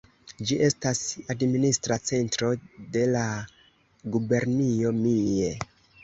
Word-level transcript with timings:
Ĝi 0.49 0.55
estas 0.67 1.01
administra 1.33 1.97
centro 2.09 2.49
de 2.95 3.03
la 3.09 3.21
gubernio 4.15 4.95
Mie. 5.01 5.51